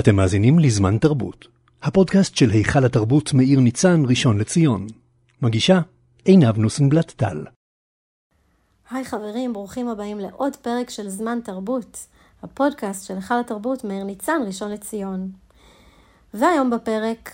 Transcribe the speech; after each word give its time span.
אתם 0.00 0.16
מאזינים 0.16 0.58
לזמן 0.58 0.98
תרבות, 0.98 1.46
הפודקאסט 1.82 2.36
של 2.36 2.50
היכל 2.50 2.84
התרבות 2.84 3.34
מאיר 3.34 3.60
ניצן 3.60 4.02
ראשון 4.08 4.38
לציון. 4.38 4.86
מגישה 5.42 5.80
עינב 6.24 6.58
נוסנבלט 6.58 7.10
טל. 7.10 7.44
היי 8.90 9.04
חברים, 9.04 9.52
ברוכים 9.52 9.88
הבאים 9.88 10.18
לעוד 10.18 10.56
פרק 10.56 10.90
של 10.90 11.08
זמן 11.08 11.38
תרבות, 11.44 12.06
הפודקאסט 12.42 13.06
של 13.06 13.14
היכל 13.14 13.40
התרבות 13.40 13.84
מאיר 13.84 14.04
ניצן 14.04 14.40
ראשון 14.46 14.70
לציון. 14.70 15.30
והיום 16.34 16.70
בפרק, 16.70 17.30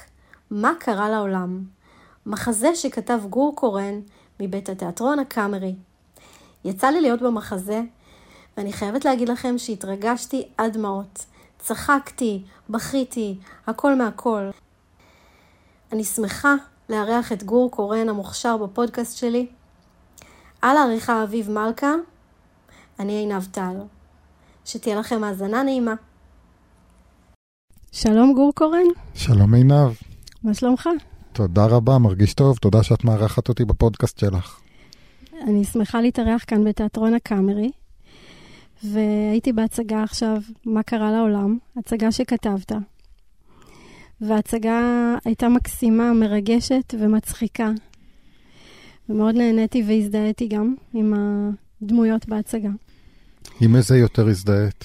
מה 0.51 0.73
קרה 0.81 1.11
לעולם? 1.11 1.65
מחזה 2.27 2.75
שכתב 2.75 3.21
גור 3.31 3.57
קורן 3.57 4.01
מבית 4.41 4.69
התיאטרון 4.69 5.19
הקאמרי. 5.19 5.75
יצא 6.65 6.87
לי 6.87 7.01
להיות 7.01 7.23
במחזה, 7.23 7.83
ואני 8.57 8.73
חייבת 8.73 9.05
להגיד 9.05 9.29
לכם 9.29 9.59
שהתרגשתי 9.59 10.49
עד 10.59 10.73
דמעות. 10.73 11.32
צחקתי, 11.63 12.43
בכיתי, 12.71 13.39
הכל 13.67 13.95
מהכל. 13.95 14.51
אני 15.93 16.05
שמחה 16.05 16.55
לארח 16.89 17.33
את 17.33 17.43
גור 17.43 17.71
קורן 17.71 18.09
המוכשר 18.09 18.57
בפודקאסט 18.57 19.17
שלי. 19.17 19.47
על 20.63 20.77
העריכה 20.77 21.23
אביב 21.23 21.51
מלכה, 21.51 21.95
אני 22.99 23.13
עינב 23.13 23.45
טל. 23.45 23.77
שתהיה 24.65 25.01
לכם 25.01 25.25
האזנה 25.25 25.63
נעימה. 25.63 25.95
שלום 27.93 28.35
גור 28.35 28.53
קורן. 28.55 28.87
שלום 29.15 29.55
עינב. 29.55 29.93
מה 30.45 30.55
שלומך? 30.55 30.89
תודה 31.33 31.67
רבה, 31.67 31.99
מרגיש 31.99 32.35
טוב, 32.35 32.57
תודה 32.57 32.83
שאת 32.83 33.05
מארחת 33.05 33.49
אותי 33.49 33.65
בפודקאסט 33.65 34.19
שלך. 34.19 34.61
אני 35.43 35.65
שמחה 35.65 36.01
להתארח 36.01 36.45
כאן 36.47 36.65
בתיאטרון 36.65 37.15
הקאמרי. 37.15 37.71
והייתי 38.85 39.53
בהצגה 39.53 40.03
עכשיו, 40.03 40.37
מה 40.67 40.83
קרה 40.83 41.13
לעולם, 41.13 41.59
הצגה 41.77 42.13
שכתבת. 42.13 42.73
וההצגה 44.21 44.81
הייתה 45.25 45.49
מקסימה, 45.49 46.13
מרגשת 46.13 46.95
ומצחיקה. 46.99 47.71
ומאוד 49.09 49.35
נהניתי 49.35 49.83
והזדהיתי 49.89 50.49
גם 50.49 50.75
עם 50.95 51.15
הדמויות 51.83 52.29
בהצגה. 52.29 52.71
עם 53.61 53.77
איזה 53.77 53.99
יותר 53.99 54.29
הזדהית? 54.29 54.85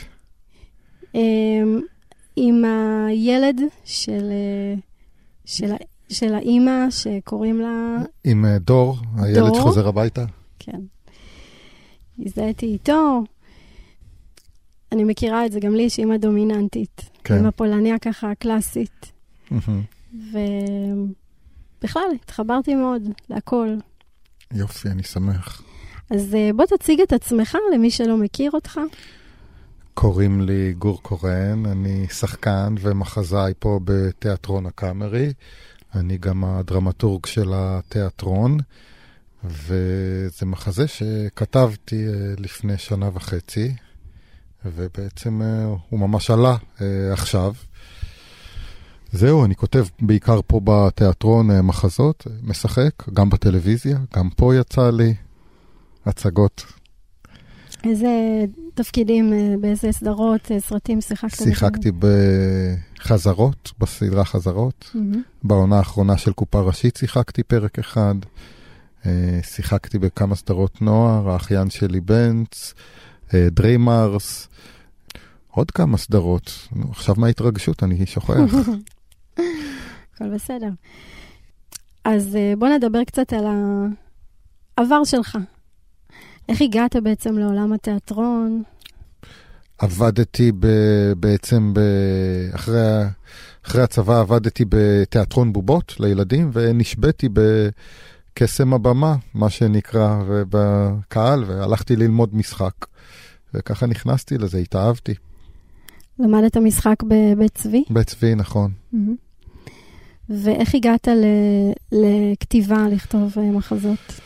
אמ, 1.15 1.81
עם 2.35 2.63
הילד 2.65 3.61
של, 3.85 4.31
של, 5.45 5.73
של 6.09 6.33
האימא 6.33 6.89
שקוראים 6.89 7.61
לה... 7.61 7.97
עם 8.23 8.45
אה, 8.45 8.59
דור, 8.59 8.97
הילד 9.17 9.37
דור? 9.39 9.55
שחוזר 9.55 9.87
הביתה? 9.87 10.25
כן. 10.59 10.79
הזדהיתי 12.19 12.65
איתו, 12.65 13.23
אני 14.91 15.03
מכירה 15.03 15.45
את 15.45 15.51
זה, 15.51 15.59
גם 15.59 15.75
לי 15.75 15.83
יש 15.83 15.99
אימא 15.99 16.17
דומיננטית. 16.17 17.09
כן. 17.23 17.37
אימא 17.37 17.51
פולניה 17.51 17.99
ככה 17.99 18.35
קלאסית. 18.39 19.11
ובכלל, 20.11 22.09
התחברתי 22.21 22.75
מאוד 22.75 23.01
להכל. 23.29 23.75
יופי, 24.53 24.89
אני 24.89 25.03
שמח. 25.03 25.61
אז 26.09 26.35
אה, 26.35 26.49
בוא 26.55 26.65
תציג 26.65 27.01
את 27.01 27.13
עצמך 27.13 27.57
למי 27.73 27.91
שלא 27.91 28.17
מכיר 28.17 28.51
אותך. 28.51 28.79
קוראים 29.93 30.41
לי 30.41 30.73
גור 30.77 31.01
קורן, 31.01 31.65
אני 31.65 32.07
שחקן 32.07 32.75
ומחזאי 32.79 33.53
פה 33.59 33.79
בתיאטרון 33.83 34.65
הקאמרי. 34.65 35.33
אני 35.95 36.17
גם 36.17 36.45
הדרמטורג 36.45 37.25
של 37.25 37.51
התיאטרון, 37.55 38.57
וזה 39.43 40.45
מחזה 40.45 40.87
שכתבתי 40.87 42.07
אה, 42.07 42.13
לפני 42.37 42.77
שנה 42.77 43.09
וחצי, 43.13 43.75
ובעצם 44.75 45.41
אה, 45.41 45.65
הוא 45.89 45.99
ממש 45.99 46.31
עלה 46.31 46.55
אה, 46.81 47.13
עכשיו. 47.13 47.53
זהו, 49.11 49.45
אני 49.45 49.55
כותב 49.55 49.85
בעיקר 49.99 50.39
פה 50.47 50.61
בתיאטרון 50.63 51.51
אה, 51.51 51.61
מחזות, 51.61 52.27
משחק, 52.43 53.09
גם 53.13 53.29
בטלוויזיה, 53.29 53.97
גם 54.15 54.29
פה 54.29 54.55
יצא 54.55 54.89
לי 54.89 55.13
הצגות. 56.05 56.65
איזה 57.83 58.09
תפקידים, 58.73 59.33
באיזה 59.61 59.91
סדרות, 59.91 60.51
סרטים 60.59 61.01
שיחקת? 61.01 61.43
שיחקתי 61.43 61.91
בחזרות, 61.99 63.71
בסדרה 63.79 64.25
חזרות. 64.25 64.91
Mm-hmm. 64.95 65.17
בעונה 65.43 65.77
האחרונה 65.77 66.17
של 66.17 66.33
קופה 66.33 66.61
ראשית 66.61 66.95
שיחקתי 66.97 67.43
פרק 67.43 67.79
אחד. 67.79 68.15
שיחקתי 69.41 69.99
בכמה 69.99 70.35
סדרות 70.35 70.81
נוער, 70.81 71.29
האחיין 71.29 71.69
שלי 71.69 71.99
בנץ. 71.99 72.73
דריימרס, 73.33 74.47
עוד 75.51 75.71
כמה 75.71 75.97
סדרות. 75.97 76.67
עכשיו 76.89 77.15
מההתרגשות, 77.17 77.83
אני 77.83 78.05
שוכח. 78.05 78.33
הכל 80.15 80.35
בסדר. 80.35 80.69
אז 82.05 82.35
אה, 82.35 82.53
בוא 82.57 82.67
נדבר 82.67 83.03
קצת 83.03 83.33
על 83.33 83.45
העבר 84.77 85.03
שלך. 85.03 85.37
איך 86.49 86.61
הגעת 86.61 86.95
בעצם 86.95 87.37
לעולם 87.37 87.73
התיאטרון? 87.73 88.63
עבדתי 89.77 90.51
ב, 90.59 90.67
בעצם, 91.17 91.73
ב, 91.73 91.79
אחרי, 92.55 93.03
אחרי 93.65 93.81
הצבא 93.81 94.19
עבדתי 94.19 94.65
בתיאטרון 94.69 95.53
בובות 95.53 95.95
לילדים, 95.99 96.49
ונשבתי 96.53 97.29
בקסם 98.37 98.73
הבמה, 98.73 99.15
מה 99.33 99.49
שנקרא, 99.49 100.23
בקהל, 100.49 101.43
והלכתי 101.47 101.95
ללמוד 101.95 102.35
משחק. 102.35 102.73
וככה 103.53 103.85
נכנסתי 103.85 104.37
לזה, 104.37 104.57
התאהבתי. 104.57 105.13
למדת 106.19 106.57
משחק 106.57 107.03
בבית 107.03 107.55
צבי? 107.55 107.83
בית 107.89 108.07
צבי, 108.07 108.35
נכון. 108.35 108.71
Mm-hmm. 108.93 109.69
ואיך 110.29 110.75
הגעת 110.75 111.07
ל... 111.07 111.25
לכתיבה, 111.91 112.87
לכתוב 112.91 113.33
אה, 113.37 113.51
מחזות? 113.51 114.19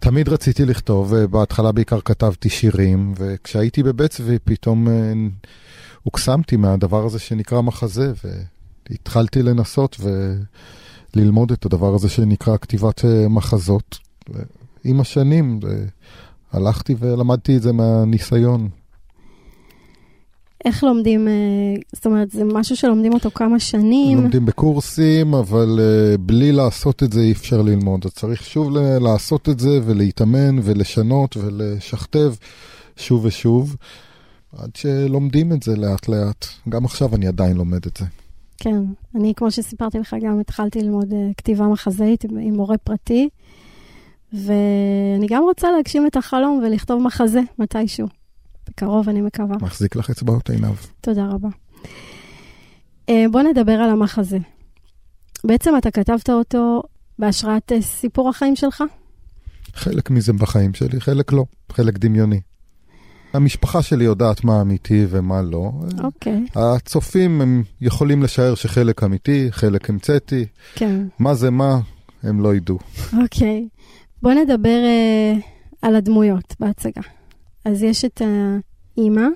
תמיד 0.00 0.28
רציתי 0.28 0.64
לכתוב, 0.64 1.16
בהתחלה 1.16 1.72
בעיקר 1.72 2.00
כתבתי 2.00 2.48
שירים, 2.48 3.14
וכשהייתי 3.18 3.82
בבית 3.82 4.10
צבי 4.10 4.38
פתאום 4.44 4.88
אה, 4.88 5.12
הוקסמתי 6.02 6.56
מהדבר 6.56 7.06
הזה 7.06 7.18
שנקרא 7.18 7.60
מחזה, 7.60 8.12
והתחלתי 8.90 9.42
לנסות 9.42 9.96
וללמוד 11.16 11.52
את 11.52 11.66
הדבר 11.66 11.94
הזה 11.94 12.08
שנקרא 12.08 12.56
כתיבת 12.56 13.04
אה, 13.04 13.28
מחזות. 13.28 13.98
עם 14.84 15.00
השנים 15.00 15.60
הלכתי 16.52 16.94
ולמדתי 16.98 17.56
את 17.56 17.62
זה 17.62 17.72
מהניסיון. 17.72 18.68
איך 20.64 20.84
לומדים, 20.84 21.28
אה, 21.28 21.32
זאת 21.92 22.06
אומרת, 22.06 22.30
זה 22.30 22.44
משהו 22.44 22.76
שלומדים 22.76 23.12
אותו 23.12 23.30
כמה 23.30 23.60
שנים? 23.60 24.18
לומדים 24.18 24.46
בקורסים, 24.46 25.34
אבל 25.34 25.80
בלי 26.20 26.52
לעשות 26.52 27.02
את 27.02 27.12
זה 27.12 27.20
אי 27.20 27.32
אפשר 27.32 27.62
ללמוד. 27.62 28.04
אז 28.04 28.12
צריך 28.12 28.44
שוב 28.44 28.70
לעשות 29.00 29.48
את 29.48 29.58
זה 29.58 29.80
ולהתאמן 29.84 30.58
ולשנות 30.62 31.36
ולשכתב 31.36 32.34
שוב 32.96 33.24
ושוב, 33.24 33.76
עד 34.58 34.76
שלומדים 34.76 35.52
את 35.52 35.62
זה 35.62 35.76
לאט 35.76 36.08
לאט. 36.08 36.46
גם 36.68 36.84
עכשיו 36.84 37.14
אני 37.14 37.26
עדיין 37.26 37.56
לומד 37.56 37.86
את 37.86 37.96
זה. 37.96 38.21
כן, 38.58 38.76
אני, 39.14 39.34
כמו 39.36 39.50
שסיפרתי 39.50 39.98
לך, 39.98 40.16
גם 40.22 40.40
התחלתי 40.40 40.82
ללמוד 40.82 41.12
uh, 41.12 41.14
כתיבה 41.36 41.66
מחזאית 41.66 42.24
עם, 42.24 42.38
עם 42.38 42.54
מורה 42.54 42.78
פרטי. 42.78 43.28
ואני 44.32 45.26
גם 45.28 45.42
רוצה 45.42 45.70
להגשים 45.70 46.06
את 46.06 46.16
החלום 46.16 46.62
ולכתוב 46.64 47.02
מחזה 47.02 47.40
מתישהו. 47.58 48.06
בקרוב, 48.68 49.08
אני 49.08 49.20
מקווה. 49.20 49.56
מחזיק 49.60 49.96
לך 49.96 50.10
אצבעות 50.10 50.50
עיניו. 50.50 50.74
תודה 51.00 51.26
רבה. 51.26 51.48
אה, 53.08 53.24
בוא 53.30 53.42
נדבר 53.42 53.72
על 53.72 53.90
המחזה. 53.90 54.38
בעצם 55.44 55.76
אתה 55.78 55.90
כתבת 55.90 56.30
אותו 56.30 56.82
בהשראת 57.18 57.72
אה, 57.72 57.82
סיפור 57.82 58.28
החיים 58.28 58.56
שלך? 58.56 58.84
חלק 59.74 60.10
מזה 60.10 60.32
בחיים 60.32 60.74
שלי, 60.74 61.00
חלק 61.00 61.32
לא, 61.32 61.44
חלק 61.72 61.98
דמיוני. 61.98 62.40
המשפחה 63.32 63.82
שלי 63.82 64.04
יודעת 64.04 64.44
מה 64.44 64.60
אמיתי 64.60 65.06
ומה 65.08 65.42
לא. 65.42 65.72
אוקיי. 66.04 66.44
Okay. 66.54 66.60
הצופים 66.60 67.40
הם 67.40 67.62
יכולים 67.80 68.22
לשער 68.22 68.54
שחלק 68.54 69.02
אמיתי, 69.02 69.48
חלק 69.50 69.90
המצאתי. 69.90 70.44
כן. 70.74 71.06
מה 71.18 71.34
זה 71.34 71.50
מה, 71.50 71.80
הם 72.22 72.40
לא 72.40 72.54
ידעו. 72.54 72.78
אוקיי. 73.22 73.68
Okay. 73.68 73.78
בוא 74.22 74.32
נדבר 74.32 74.80
uh, 74.82 75.42
על 75.82 75.96
הדמויות 75.96 76.54
בהצגה. 76.60 77.02
אז 77.64 77.82
יש 77.82 78.04
את 78.04 78.22
האימא, 78.24 79.26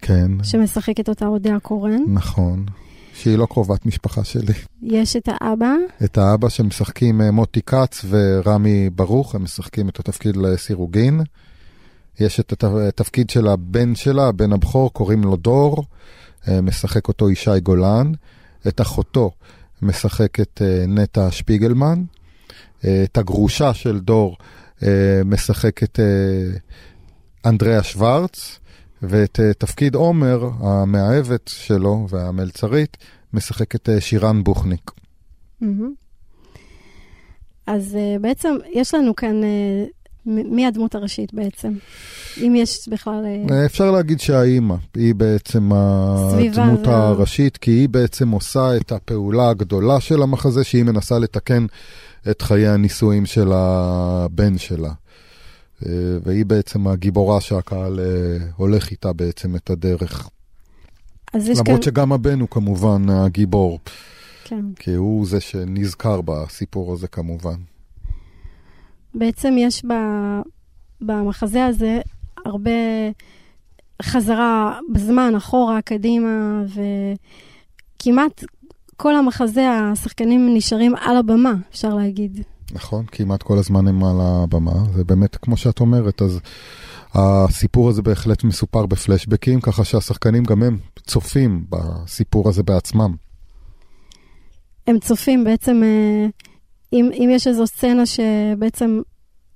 כן. 0.00 0.30
שמשחקת 0.42 1.08
אותה 1.08 1.26
אודיה 1.26 1.60
קורן. 1.60 2.02
נכון. 2.08 2.66
שהיא 3.14 3.38
לא 3.38 3.46
קרובת 3.46 3.86
משפחה 3.86 4.24
שלי. 4.24 4.52
יש 4.82 5.16
את 5.16 5.28
האבא. 5.28 5.74
את 6.04 6.18
האבא 6.18 6.48
שמשחקים 6.48 7.20
אה, 7.20 7.30
מוטי 7.30 7.62
כץ 7.62 8.04
ורמי 8.08 8.90
ברוך, 8.90 9.34
הם 9.34 9.42
משחקים 9.42 9.88
את 9.88 9.98
התפקיד 9.98 10.36
לסירוגין. 10.36 11.20
יש 12.20 12.40
את 12.40 12.64
התפקיד 12.64 13.30
של 13.30 13.46
הבן 13.46 13.94
שלה, 13.94 14.28
הבן 14.28 14.52
הבכור, 14.52 14.92
קוראים 14.92 15.24
לו 15.24 15.36
דור, 15.36 15.84
אה, 16.48 16.60
משחק 16.60 17.08
אותו 17.08 17.30
ישי 17.30 17.60
גולן. 17.62 18.12
את 18.68 18.80
אחותו 18.80 19.30
משחקת 19.82 20.62
נטע 20.88 21.30
שפיגלמן. 21.30 22.04
את 22.84 23.18
הגרושה 23.18 23.74
של 23.74 24.00
דור 24.00 24.36
אה, 24.82 25.20
משחקת 25.24 26.00
אה, 26.00 26.04
אנדריאה 27.44 27.82
שוורץ, 27.82 28.58
ואת 29.02 29.40
אה, 29.40 29.54
תפקיד 29.54 29.94
עומר, 29.94 30.50
המאהבת 30.60 31.48
שלו 31.48 32.06
והמלצרית, 32.10 32.96
משחקת 33.32 33.88
אה, 33.88 34.00
שירן 34.00 34.44
בוכניק. 34.44 34.90
מהמם. 35.60 35.94
אז 37.66 37.96
אה, 37.96 38.16
בעצם 38.20 38.56
יש 38.72 38.94
לנו 38.94 39.16
כאן, 39.16 39.44
אה, 39.44 39.84
מי 40.26 40.66
הדמות 40.66 40.94
הראשית 40.94 41.34
בעצם? 41.34 41.72
אם 42.36 42.54
יש 42.56 42.88
בכלל... 42.88 43.24
אה, 43.24 43.56
אה, 43.56 43.66
אפשר 43.66 43.90
להגיד 43.90 44.20
שהאימא 44.20 44.74
היא 44.94 45.14
בעצם 45.14 45.70
הדמות 45.72 46.86
ה- 46.86 47.08
הראשית, 47.08 47.56
כי 47.56 47.70
היא 47.70 47.88
בעצם 47.88 48.30
עושה 48.30 48.76
את 48.76 48.92
הפעולה 48.92 49.48
הגדולה 49.48 50.00
של 50.00 50.22
המחזה, 50.22 50.64
שהיא 50.64 50.84
מנסה 50.84 51.18
לתקן 51.18 51.66
את 52.30 52.42
חיי 52.42 52.68
הנישואים 52.68 53.26
של 53.26 53.52
הבן 53.54 54.58
שלה. 54.58 54.92
אה, 55.86 55.92
והיא 56.24 56.46
בעצם 56.46 56.86
הגיבורה 56.86 57.40
שהקהל 57.40 58.00
הולך 58.56 58.90
איתה 58.90 59.12
בעצם 59.12 59.56
את 59.56 59.70
הדרך. 59.70 60.28
יש 61.34 61.58
כאן... 61.58 61.66
למרות 61.66 61.82
שגם 61.82 62.12
הבן 62.12 62.40
הוא 62.40 62.48
כמובן 62.48 63.10
הגיבור, 63.10 63.78
כן. 64.44 64.64
כי 64.78 64.94
הוא 64.94 65.26
זה 65.26 65.40
שנזכר 65.40 66.20
בסיפור 66.20 66.92
הזה 66.92 67.08
כמובן. 67.08 67.54
בעצם 69.14 69.54
יש 69.58 69.84
ב, 69.84 69.92
במחזה 71.00 71.66
הזה 71.66 72.00
הרבה 72.46 72.70
חזרה 74.02 74.78
בזמן, 74.92 75.32
אחורה, 75.36 75.82
קדימה, 75.82 76.62
וכמעט 77.96 78.44
כל 78.96 79.16
המחזה, 79.16 79.70
השחקנים 79.70 80.54
נשארים 80.54 80.94
על 80.96 81.16
הבמה, 81.16 81.54
אפשר 81.70 81.94
להגיד. 81.94 82.42
נכון, 82.72 83.04
כמעט 83.06 83.42
כל 83.42 83.58
הזמן 83.58 83.88
הם 83.88 84.04
על 84.04 84.16
הבמה, 84.20 84.84
זה 84.94 85.04
באמת 85.04 85.36
כמו 85.36 85.56
שאת 85.56 85.80
אומרת, 85.80 86.22
אז 86.22 86.40
הסיפור 87.14 87.88
הזה 87.88 88.02
בהחלט 88.02 88.44
מסופר 88.44 88.86
בפלשבקים, 88.86 89.60
ככה 89.60 89.84
שהשחקנים 89.84 90.44
גם 90.44 90.62
הם 90.62 90.78
צופים 91.06 91.64
בסיפור 91.68 92.48
הזה 92.48 92.62
בעצמם. 92.62 93.14
הם 94.86 94.98
צופים 94.98 95.44
בעצם, 95.44 95.82
אה, 95.84 96.26
אם, 96.92 97.10
אם 97.12 97.28
יש 97.32 97.46
איזו 97.46 97.66
סצנה 97.66 98.02
שבעצם 98.06 99.00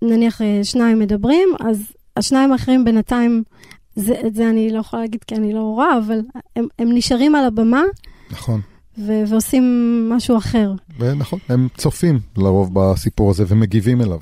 נניח 0.03 0.43
אה, 0.43 0.61
שניים 0.63 0.99
מדברים, 0.99 1.49
אז 1.61 1.93
השניים 2.17 2.53
האחרים 2.53 2.85
בינתיים, 2.85 3.43
זה, 3.97 4.15
את 4.27 4.35
זה 4.35 4.51
אני 4.51 4.71
לא 4.73 4.79
יכולה 4.79 5.03
להגיד 5.03 5.25
כי 5.25 5.35
אני 5.35 5.53
לא 5.53 5.61
רואה, 5.61 5.99
אבל 5.99 6.21
הם, 6.57 6.67
הם 6.79 6.89
נשארים 6.93 7.35
על 7.35 7.45
הבמה 7.45 7.83
נכון, 8.31 8.61
ו- 8.99 9.23
ועושים 9.29 9.65
משהו 10.13 10.39
אחר. 10.39 10.73
ונכון, 10.99 11.39
הם 11.49 11.69
צופים 11.77 12.21
לרוב 12.37 12.71
בסיפור 12.73 13.31
הזה 13.31 13.45
ומגיבים 13.49 14.01
אליו. 14.01 14.19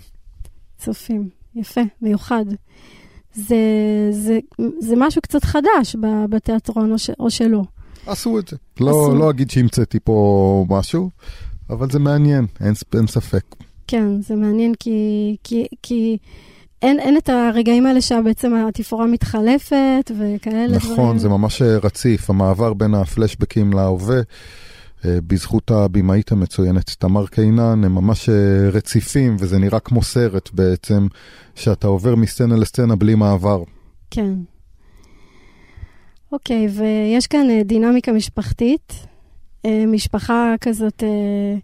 צופים, 0.78 1.28
יפה, 1.54 1.80
מיוחד. 2.02 2.44
זה, 3.34 3.56
זה, 4.10 4.38
זה 4.80 4.94
משהו 4.96 5.22
קצת 5.22 5.44
חדש 5.44 5.96
בתיאטרון, 6.30 6.92
או, 6.92 6.98
ש, 6.98 7.10
או 7.20 7.30
שלא. 7.30 7.62
עשו 8.06 8.38
את 8.38 8.48
זה. 8.48 8.56
לא, 8.80 8.90
עשו. 8.90 9.14
לא 9.14 9.30
אגיד 9.30 9.50
שהמצאתי 9.50 9.98
פה 10.04 10.66
משהו, 10.68 11.10
אבל 11.72 11.90
זה 11.90 11.98
מעניין, 11.98 12.46
אין, 12.60 12.74
אין 12.94 13.06
ספק. 13.06 13.44
כן, 13.86 14.22
זה 14.22 14.36
מעניין 14.36 14.74
כי, 14.78 15.36
כי, 15.44 15.66
כי 15.82 16.18
אין, 16.82 17.00
אין 17.00 17.16
את 17.16 17.28
הרגעים 17.28 17.86
האלה 17.86 18.00
שבעצם 18.00 18.54
התפאורה 18.54 19.06
מתחלפת 19.06 20.10
וכאלה 20.18 20.76
נכון, 20.76 20.94
דברים. 20.94 21.18
זה 21.18 21.28
ממש 21.28 21.62
אה, 21.62 21.78
רציף, 21.78 22.30
המעבר 22.30 22.74
בין 22.74 22.94
הפלשבקים 22.94 23.72
להווה, 23.72 24.20
אה, 25.04 25.18
בזכות 25.26 25.70
הבמאית 25.70 26.32
המצוינת 26.32 26.90
תמר 26.98 27.26
קינן, 27.26 27.84
הם 27.84 27.94
ממש 27.94 28.28
אה, 28.28 28.68
רציפים, 28.72 29.36
וזה 29.38 29.58
נראה 29.58 29.80
כמו 29.80 30.02
סרט 30.02 30.50
בעצם, 30.52 31.06
שאתה 31.54 31.86
עובר 31.86 32.14
מסצנה 32.14 32.56
לסצנה 32.56 32.96
בלי 32.96 33.14
מעבר. 33.14 33.62
כן. 34.10 34.34
אוקיי, 36.32 36.68
ויש 36.68 37.26
כאן 37.26 37.46
דינמיקה 37.64 38.12
משפחתית. 38.12 39.11
אה, 39.66 39.84
משפחה 39.86 40.54
כזאת, 40.60 41.02
אה, 41.02 41.58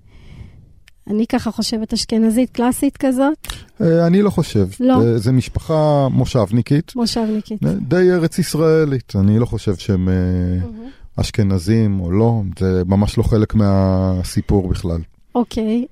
אני 1.06 1.27
ככה 1.27 1.50
חושבת 1.50 1.93
אשכנזית, 1.93 2.50
קלאסית 2.50 2.97
כזאת, 2.97 3.47
אה, 3.81 4.06
אני 4.06 4.23
לא 4.23 4.31
חושב. 4.31 4.69
לא. 4.81 5.19
זה 5.19 5.33
משפחה 5.33 6.09
מושבניקית, 6.11 6.97
מושבניקית. 6.97 7.62
די 7.81 8.11
ארץ 8.12 8.39
ישראלית, 8.39 9.12
אני 9.17 9.39
לא 9.39 9.47
חושב 9.47 9.77
שהם 9.77 10.05
מהמם. 10.05 10.89
אשכנזים 11.17 12.00
או 12.00 12.11
לא, 12.11 12.43
זה 12.59 12.83
ממש 12.87 13.19
לא 13.19 13.23
חלק 13.23 13.55
מהסיפור 13.55 14.69
בכלל. 14.69 15.01
אוקיי, 15.35 15.87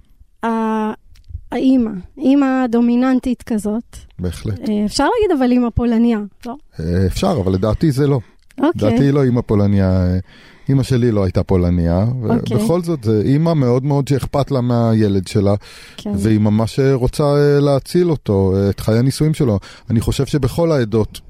האימא, 1.53 1.91
אימא 2.19 2.67
דומיננטית 2.69 3.43
כזאת. 3.43 3.97
בהחלט. 4.19 4.61
אפשר 4.87 5.05
להגיד 5.05 5.39
אבל 5.39 5.51
אימא 5.51 5.71
פולניה, 5.71 6.19
לא? 6.47 6.57
אפשר, 7.07 7.39
אבל 7.45 7.53
לדעתי 7.53 7.93
זה 7.93 8.07
לא. 8.07 8.21
אוקיי. 8.61 8.89
לדעתי 8.89 9.13
לא 9.13 9.23
אימא 9.25 9.41
פולניה, 9.41 10.07
אימא 10.69 10.83
שלי 10.83 11.11
לא 11.11 11.25
הייתה 11.25 11.43
פולניה, 11.43 12.05
אוקיי. 12.23 12.57
ובכל 12.57 12.83
זאת 12.83 13.05
זה 13.05 13.23
אימא 13.25 13.55
מאוד 13.55 13.85
מאוד 13.85 14.09
שאכפת 14.09 14.51
לה 14.51 14.61
מהילד 14.61 15.27
שלה, 15.27 15.55
כן. 15.97 16.13
והיא 16.19 16.41
ממש 16.41 16.81
אה, 16.81 16.95
רוצה 16.95 17.25
אה, 17.25 17.61
להציל 17.61 18.11
אותו, 18.11 18.55
אה, 18.57 18.71
את 18.71 18.81
חיי 18.81 18.99
הנישואים 18.99 19.35
שלו. 19.35 19.59
אני 19.91 20.01
חושב 20.01 20.27
שבכל 20.27 20.73
העדות, 20.73 21.21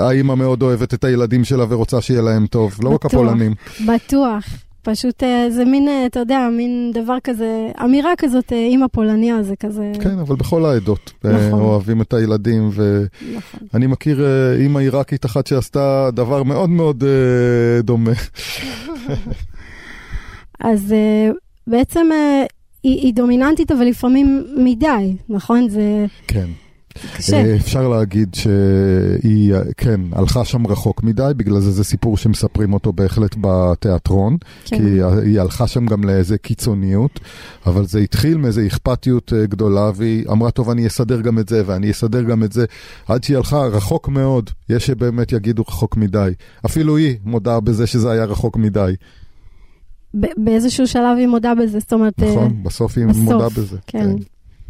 האימא 0.00 0.34
מאוד 0.34 0.62
אוהבת 0.62 0.94
את 0.94 1.04
הילדים 1.04 1.44
שלה 1.44 1.64
ורוצה 1.68 2.00
שיהיה 2.00 2.22
להם 2.22 2.46
טוב, 2.46 2.78
לא 2.82 2.90
רק. 2.90 3.04
הפולנים. 3.04 3.54
בטוח. 3.86 4.44
פשוט 4.84 5.22
אה, 5.22 5.46
זה 5.50 5.64
מין, 5.64 5.88
אה, 5.88 6.06
אתה 6.06 6.20
יודע, 6.20 6.48
מין 6.52 6.90
דבר 6.94 7.16
כזה, 7.24 7.70
אמירה 7.84 8.12
כזאת, 8.18 8.52
אה, 8.52 8.58
אימא 8.58 8.86
פולניה, 8.86 9.42
זה 9.42 9.56
כזה... 9.56 9.92
כן, 10.02 10.18
אבל 10.18 10.36
בכל 10.36 10.64
העדות 10.64 11.12
נכון. 11.24 11.60
אוהבים 11.60 12.00
את 12.00 12.12
הילדים, 12.12 12.70
ואני 12.72 13.06
נכון. 13.36 13.84
מכיר 13.84 14.24
אימא 14.58 14.78
עיראקית 14.78 15.24
אחת 15.24 15.46
שעשתה 15.46 16.10
דבר 16.12 16.42
מאוד 16.42 16.70
מאוד 16.70 17.04
אה, 17.04 17.82
דומה. 17.82 18.12
אז 20.60 20.92
אה, 20.92 21.30
בעצם 21.66 22.06
אה, 22.12 22.44
היא, 22.82 23.00
היא 23.00 23.14
דומיננטית, 23.14 23.72
אבל 23.72 23.84
לפעמים 23.84 24.46
מדי, 24.56 25.16
נכון? 25.28 25.68
זה 25.68 26.06
כן. 26.28 26.46
קשה. 27.16 27.36
אה, 27.36 27.56
אפשר 27.56 27.88
להגיד 27.88 28.34
שהיא, 28.34 29.54
כן, 29.76 30.00
הלכה 30.12 30.44
שם 30.44 30.66
רחוק 30.66 31.02
מדי, 31.02 31.30
בגלל 31.36 31.60
זה 31.60 31.70
זה 31.70 31.84
סיפור 31.84 32.16
שמספרים 32.16 32.72
אותו 32.72 32.92
בהחלט 32.92 33.36
בתיאטרון, 33.40 34.36
כן. 34.64 34.76
כי 34.76 35.02
היא 35.22 35.40
הלכה 35.40 35.66
שם 35.66 35.86
גם 35.86 36.04
לאיזה 36.04 36.38
קיצוניות, 36.38 37.20
אבל 37.66 37.86
זה 37.86 37.98
התחיל 37.98 38.38
מאיזו 38.38 38.60
אכפתיות 38.66 39.32
אה, 39.32 39.46
גדולה, 39.46 39.90
והיא 39.94 40.24
אמרה, 40.30 40.50
טוב, 40.50 40.70
אני 40.70 40.86
אסדר 40.86 41.20
גם 41.20 41.38
את 41.38 41.48
זה, 41.48 41.62
ואני 41.66 41.90
אסדר 41.90 42.22
גם 42.22 42.44
את 42.44 42.52
זה, 42.52 42.64
עד 43.08 43.24
שהיא 43.24 43.36
הלכה 43.36 43.58
רחוק 43.58 44.08
מאוד, 44.08 44.50
יש 44.68 44.86
שבאמת 44.86 45.32
יגידו 45.32 45.62
רחוק 45.62 45.96
מדי. 45.96 46.30
אפילו 46.66 46.96
היא 46.96 47.16
מודה 47.24 47.60
בזה 47.60 47.86
שזה 47.86 48.10
היה 48.10 48.24
רחוק 48.24 48.56
מדי. 48.56 48.94
באיזשהו 50.36 50.86
שלב 50.86 51.16
היא 51.18 51.26
מודה 51.26 51.52
בזה, 51.54 51.78
זאת 51.78 51.92
אומרת, 51.92 52.22
אה, 52.22 52.30
נכון, 52.30 52.62
בסוף 52.62 52.98
היא 52.98 53.06
בסוף, 53.06 53.22
מודה 53.22 53.48
בזה. 53.48 53.76
כן. 53.86 54.04
זה, 54.04 54.24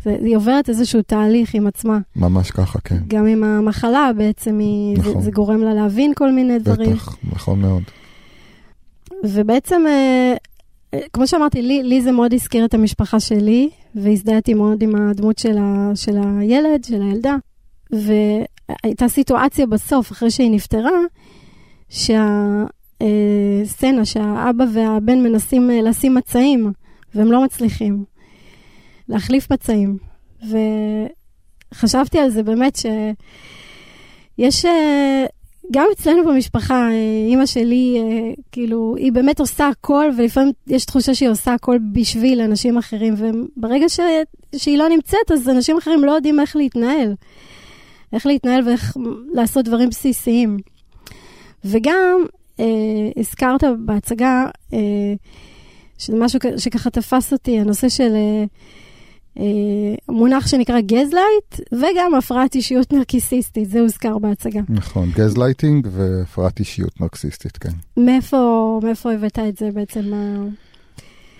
היא 0.06 0.37
עוברת 0.37 0.68
איזשהו 0.68 1.02
תהליך 1.02 1.54
עם 1.54 1.66
עצמה. 1.66 1.99
ממש 2.16 2.50
ככה, 2.50 2.78
כן. 2.84 2.99
גם 3.08 3.26
עם 3.26 3.44
המחלה 3.44 4.11
בעצם, 4.16 4.58
היא, 4.58 4.99
נכון. 4.99 5.12
זה, 5.12 5.20
זה 5.20 5.30
גורם 5.30 5.61
לה 5.61 5.75
להבין 5.75 6.12
כל 6.14 6.32
מיני 6.32 6.58
דברים. 6.58 6.92
בטח, 6.92 7.16
נכון 7.32 7.61
מאוד. 7.61 7.82
ובעצם, 9.25 9.82
אה, 9.87 10.34
אה, 10.94 11.00
כמו 11.12 11.26
שאמרתי, 11.26 11.62
לי, 11.62 11.82
לי 11.82 12.02
זה 12.02 12.12
מאוד 12.12 12.34
הזכיר 12.34 12.64
את 12.64 12.75
המשפחה 12.75 13.20
שלי, 13.20 13.70
והזדהיתי 13.94 14.54
מאוד 14.54 14.82
עם 14.82 14.94
הדמות 14.94 15.38
של, 15.38 15.58
ה, 15.58 15.90
של 15.94 16.16
הילד, 16.38 16.84
של 16.84 17.02
הילדה. 17.02 17.37
והייתה 17.92 19.08
סיטואציה 19.08 19.66
בסוף, 19.66 20.12
אחרי 20.12 20.30
שהיא 20.30 20.50
נפטרה, 20.50 21.00
שהסצנה 21.88 22.25
שהאבא 24.04 24.64
והבן 24.73 25.23
מנסים 25.23 25.70
אה, 25.70 25.82
לשים 25.82 26.14
מצעים, 26.14 26.73
והם 27.14 27.32
לא 27.32 27.44
מצליחים 27.44 28.04
להחליף 29.08 29.46
פצעים. 29.46 29.99
וחשבתי 31.73 32.18
על 32.18 32.30
זה 32.30 32.42
באמת 32.42 32.76
שיש... 34.37 34.64
אה, 34.64 35.25
גם 35.73 35.87
אצלנו 35.92 36.25
במשפחה, 36.25 36.88
אה, 36.90 37.26
אימא 37.28 37.46
שלי, 37.46 37.96
אה, 37.99 38.30
כאילו, 38.52 38.94
היא 38.99 39.12
באמת 39.12 39.40
עושה 39.40 39.68
הכל, 39.68 40.11
ולפעמים 40.18 40.52
יש 40.66 40.84
תחושה 40.84 41.14
שהיא 41.14 41.28
עושה 41.28 41.54
הכל 41.54 41.78
בשביל 41.92 42.40
אנשים 42.40 42.78
אחרים, 42.78 43.14
וברגע 43.18 43.88
ש... 43.88 44.00
שהיא 44.56 44.78
לא 44.78 44.88
נמצאת, 44.88 45.30
אז 45.32 45.49
אנשים 45.49 45.78
אחרים 45.78 46.04
לא 46.04 46.12
יודעים 46.12 46.40
איך 46.40 46.56
להתנהל. 46.56 47.14
איך 48.12 48.26
להתנהל 48.26 48.68
ואיך 48.68 48.96
לעשות 49.32 49.64
דברים 49.64 49.88
בסיסיים. 49.88 50.56
וגם, 51.64 52.25
אה, 52.61 52.64
הזכרת 53.16 53.64
בהצגה, 53.78 54.46
אה, 54.73 54.78
שזה 55.99 56.16
משהו 56.16 56.40
שככה 56.56 56.90
תפס 56.90 57.32
אותי, 57.32 57.58
הנושא 57.61 57.88
של 57.88 58.12
אה, 58.14 58.44
מונח 60.09 60.47
שנקרא 60.47 60.81
gaslight, 60.81 61.61
וגם 61.73 62.14
הפרעת 62.19 62.55
אישיות 62.55 62.93
נרקיסיסטית, 62.93 63.71
זה 63.71 63.81
הוזכר 63.81 64.19
בהצגה. 64.19 64.61
נכון, 64.69 65.11
גזלייטינג 65.17 65.88
והפרעת 65.91 66.59
אישיות 66.59 67.00
נרקסיסטית, 67.00 67.57
כן. 67.57 67.73
מאיפה, 67.97 68.81
מאיפה 68.83 69.12
הבאת 69.12 69.38
את 69.38 69.59
זה 69.59 69.71
בעצם? 69.75 70.12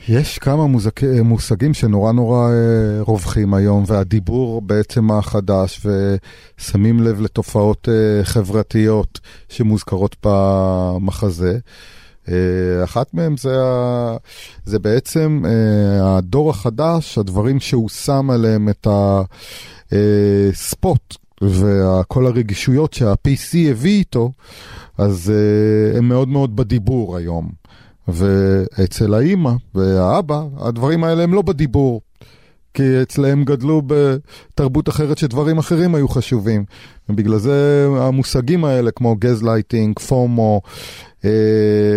יש 0.09 0.39
כמה 0.39 0.67
מוזק... 0.67 1.01
מושגים 1.05 1.75
שנורא 1.75 2.13
נורא 2.13 2.51
אה, 2.51 3.03
רווחים 3.03 3.55
היום, 3.55 3.85
והדיבור 3.87 4.63
בעצם 4.63 5.11
החדש, 5.11 5.87
ושמים 5.87 7.01
לב 7.01 7.21
לתופעות 7.21 7.89
אה, 7.89 8.25
חברתיות 8.25 9.21
שמוזכרות 9.49 10.17
במחזה. 10.25 11.59
אה, 12.29 12.85
אחת 12.85 13.15
מהן 13.15 13.37
זה. 13.37 13.57
זה 14.65 14.79
בעצם 14.79 15.43
הדור 16.03 16.51
החדש, 16.51 17.19
הדברים 17.19 17.61
שהוא 17.61 17.89
שם 17.89 18.31
עליהם 18.31 18.69
את 18.69 18.87
הספוט 19.93 21.17
וכל 21.43 22.27
הרגישויות 22.27 22.93
שה-PC 22.93 23.71
הביא 23.71 23.99
איתו, 23.99 24.31
אז 24.99 25.33
הם 25.97 26.09
מאוד 26.09 26.29
מאוד 26.29 26.57
בדיבור 26.57 27.17
היום. 27.17 27.51
ואצל 28.09 29.15
האימא 29.15 29.53
והאבא, 29.75 30.43
הדברים 30.57 31.05
האלה 31.05 31.23
הם 31.23 31.35
לא 31.35 31.43
בדיבור. 31.43 32.01
כי 32.75 33.03
אצלהם 33.03 33.45
גדלו 33.45 33.83
בתרבות 33.87 34.89
אחרת 34.89 35.19
שדברים 35.19 35.59
אחרים 35.59 35.95
היו 35.95 36.09
חשובים. 36.09 36.65
ובגלל 37.09 37.39
זה 37.39 37.87
המושגים 37.99 38.65
האלה, 38.65 38.91
כמו 38.91 39.17
gaslighting, 39.19 39.99
FOMO, 39.99 40.61
אה, 41.25 41.31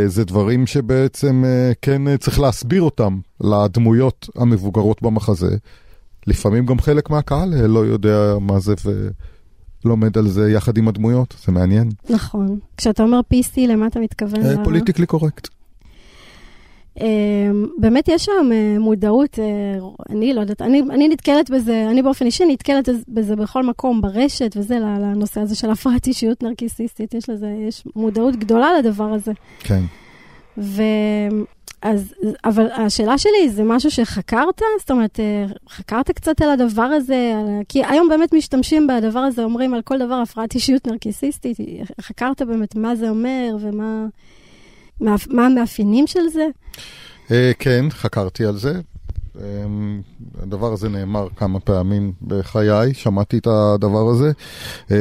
זה 0.08 0.24
דברים 0.24 0.68
שבעצם 0.68 1.44
אה, 1.46 1.72
כן 1.82 2.08
אה, 2.08 2.18
צריך 2.18 2.40
להסביר 2.40 2.82
אותם 2.82 3.18
לדמויות 3.42 4.30
המבוגרות 4.36 5.02
במחזה. 5.02 5.58
לפעמים 6.28 6.66
גם 6.66 6.80
חלק 6.80 7.10
מהקהל 7.10 7.54
אה, 7.54 7.68
לא 7.68 7.80
יודע 7.80 8.36
מה 8.42 8.60
זה 8.60 8.74
ולומד 9.86 10.18
על 10.18 10.28
זה 10.28 10.52
יחד 10.52 10.78
עם 10.78 10.88
הדמויות, 10.88 11.36
זה 11.46 11.52
מעניין. 11.52 11.90
נכון. 12.10 12.60
כשאתה 12.78 13.04
אומר 13.04 13.20
PC, 13.34 13.60
למה 13.68 13.88
אתה 13.88 14.00
מתכוון? 14.00 14.64
politically 14.64 15.06
correct. 15.06 15.57
אמ, 17.02 17.68
באמת 17.78 18.08
יש 18.08 18.26
שם 18.26 18.52
אה, 18.52 18.80
מודעות, 18.80 19.40
אה, 19.40 19.46
אני 20.10 20.34
לא 20.34 20.42
יודעת, 20.42 20.62
אני, 20.62 20.82
אני 20.82 21.08
נתקלת 21.08 21.50
בזה, 21.50 21.88
אני 21.92 22.02
באופן 22.02 22.26
אישי 22.26 22.46
נתקלת 22.46 22.90
בזה 23.08 23.36
בכל 23.36 23.64
מקום, 23.64 24.02
ברשת 24.02 24.58
וזה, 24.58 24.80
לנושא 24.80 25.42
הזה 25.42 25.56
של 25.56 25.70
הפרעת 25.70 26.08
אישיות 26.08 26.44
נרקיסיסטית, 26.44 27.14
יש 27.14 27.30
לזה, 27.30 27.48
יש 27.68 27.84
מודעות 27.96 28.36
גדולה 28.36 28.80
לדבר 28.80 29.14
הזה. 29.14 29.32
כן. 29.60 29.82
ו... 30.58 30.84
אז, 31.82 32.14
אבל 32.44 32.72
השאלה 32.72 33.18
שלי, 33.18 33.50
זה 33.50 33.64
משהו 33.64 33.92
שחקרת? 33.92 34.62
זאת 34.80 34.92
אומרת, 34.92 35.20
אה, 35.20 35.46
חקרת 35.70 36.12
קצת 36.12 36.42
על 36.42 36.50
הדבר 36.50 36.82
הזה? 36.82 37.34
על... 37.36 37.64
כי 37.70 37.86
היום 37.86 38.10
באמת 38.10 38.34
משתמשים 38.34 38.88
בדבר 38.88 39.20
הזה, 39.20 39.44
אומרים 39.44 39.74
על 39.74 39.82
כל 39.82 39.98
דבר 39.98 40.14
הפרעת 40.14 40.56
אישיות 40.56 40.88
נרקיסיסטית. 40.88 41.58
חקרת 42.02 42.42
באמת 42.42 42.76
מה 42.76 42.96
זה 42.96 43.10
אומר 43.10 43.58
ומה... 43.60 44.06
מה 45.02 45.46
המאפיינים 45.46 46.08
של 46.08 46.28
זה? 46.34 46.48
אה, 47.32 47.52
כן, 47.60 47.86
חקרתי 47.90 48.46
על 48.46 48.58
זה. 48.58 48.80
אמ, 49.40 50.02
הדבר 50.44 50.74
הזה 50.74 50.90
נאמר 50.90 51.28
כמה 51.36 51.60
פעמים 51.60 52.12
בחיי, 52.28 52.94
שמעתי 52.94 53.38
את 53.38 53.48
הדבר 53.48 54.10
הזה. 54.10 54.32
אה, 54.92 54.98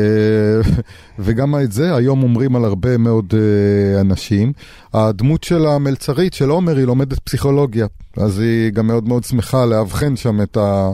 וגם 1.18 1.54
את 1.64 1.72
זה 1.72 1.94
היום 1.94 2.22
אומרים 2.22 2.56
על 2.56 2.64
הרבה 2.64 2.96
מאוד 2.96 3.34
אה, 3.34 4.00
אנשים. 4.00 4.52
הדמות 4.94 5.44
של 5.44 5.66
המלצרית, 5.66 6.34
של 6.34 6.48
עומר, 6.48 6.76
היא 6.76 6.84
לומדת 6.84 7.18
פסיכולוגיה, 7.18 7.86
אז 8.16 8.38
היא 8.38 8.70
גם 8.70 8.86
מאוד 8.86 9.08
מאוד 9.08 9.24
שמחה 9.24 9.66
לאבחן 9.66 10.16
שם 10.16 10.42
את 10.42 10.56
ה... 10.56 10.90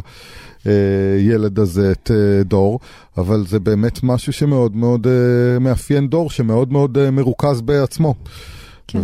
ילד 1.18 1.58
הזה, 1.58 1.92
את 1.92 2.10
דור, 2.44 2.80
אבל 3.18 3.44
זה 3.46 3.60
באמת 3.60 4.02
משהו 4.02 4.32
שמאוד 4.32 4.76
מאוד 4.76 5.06
מאפיין 5.60 6.08
דור, 6.08 6.30
שמאוד 6.30 6.72
מאוד 6.72 7.10
מרוכז 7.10 7.60
בעצמו. 7.60 8.14
כן. 8.92 9.00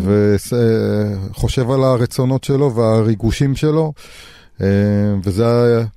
וחושב 1.31 1.71
על 1.71 1.85
הרצונות 1.85 2.45
שלו 2.45 2.75
והריגושים 2.75 3.57
שלו, 3.57 3.93
אה, 4.61 4.67
וזה 5.25 5.45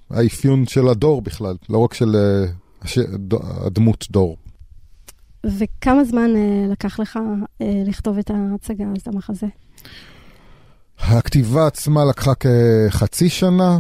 האפיון 0.09 0.65
של 0.65 0.87
הדור 0.87 1.21
בכלל, 1.21 1.55
לא 1.69 1.77
רק 1.77 1.93
של 1.93 2.15
אה, 2.15 3.03
הדמות 3.65 4.07
דור. 4.11 4.37
וכמה 5.45 6.03
זמן 6.03 6.35
אה, 6.35 6.65
לקח 6.71 6.99
לך 6.99 7.19
לכתוב 7.87 8.17
את 8.17 8.31
ההצגה, 8.31 8.85
את 8.97 9.07
המחזה? 9.07 9.47
הכתיבה 10.99 11.67
עצמה 11.67 12.05
לקחה 12.05 12.31
כחצי 12.35 13.29
שנה, 13.29 13.71
אה, 13.73 13.79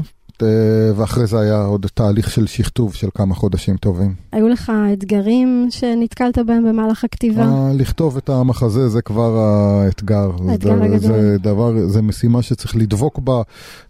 ואחרי 0.95 1.27
זה 1.27 1.39
היה 1.39 1.61
עוד 1.63 1.85
תהליך 1.93 2.29
של 2.31 2.47
שכתוב 2.47 2.93
של 2.93 3.07
כמה 3.15 3.35
חודשים 3.35 3.77
טובים. 3.77 4.13
היו 4.31 4.47
לך 4.47 4.71
אתגרים 4.93 5.67
שנתקלת 5.69 6.37
בהם 6.37 6.69
במהלך 6.69 7.03
הכתיבה? 7.03 7.41
אה, 7.43 7.71
לכתוב 7.73 8.17
את 8.17 8.29
המחזה 8.29 8.89
זה 8.89 9.01
כבר 9.01 9.37
האתגר. 9.37 10.31
האתגר 10.49 10.77
זה, 10.77 10.83
הגדול. 10.83 10.99
זה 10.99 11.37
דבר, 11.37 11.87
זה 11.87 12.01
משימה 12.01 12.41
שצריך 12.41 12.75
לדבוק 12.75 13.19
בה, 13.19 13.41